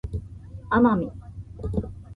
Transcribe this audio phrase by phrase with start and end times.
[0.73, 1.11] 奄美